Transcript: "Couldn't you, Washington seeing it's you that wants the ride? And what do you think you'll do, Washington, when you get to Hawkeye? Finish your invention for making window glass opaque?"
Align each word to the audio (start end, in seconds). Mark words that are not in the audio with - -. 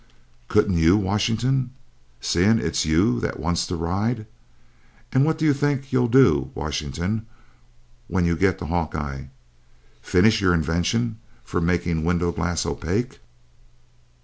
"Couldn't 0.47 0.79
you, 0.79 0.97
Washington 0.97 1.69
seeing 2.19 2.57
it's 2.57 2.85
you 2.87 3.19
that 3.19 3.39
wants 3.39 3.67
the 3.67 3.75
ride? 3.75 4.25
And 5.11 5.23
what 5.25 5.37
do 5.37 5.45
you 5.45 5.53
think 5.53 5.93
you'll 5.93 6.07
do, 6.07 6.49
Washington, 6.55 7.27
when 8.07 8.25
you 8.25 8.35
get 8.35 8.57
to 8.57 8.65
Hawkeye? 8.65 9.25
Finish 10.01 10.41
your 10.41 10.55
invention 10.55 11.19
for 11.43 11.61
making 11.61 12.03
window 12.03 12.31
glass 12.31 12.65
opaque?" 12.65 13.19